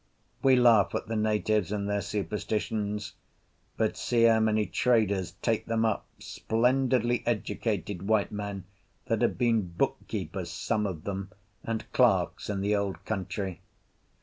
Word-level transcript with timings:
We 0.41 0.55
laugh 0.55 0.95
at 0.95 1.05
the 1.05 1.15
natives 1.15 1.71
and 1.71 1.87
their 1.87 2.01
superstitions; 2.01 3.13
but 3.77 3.95
see 3.95 4.23
how 4.23 4.39
many 4.39 4.65
traders 4.65 5.33
take 5.43 5.67
them 5.67 5.85
up, 5.85 6.07
splendidly 6.17 7.21
educated 7.27 8.07
white 8.07 8.31
men, 8.31 8.63
that 9.05 9.21
have 9.21 9.37
been 9.37 9.67
book 9.67 9.97
keepers 10.07 10.49
(some 10.49 10.87
of 10.87 11.03
them) 11.03 11.29
and 11.63 11.85
clerks 11.93 12.49
in 12.49 12.61
the 12.61 12.75
old 12.75 13.05
country. 13.05 13.61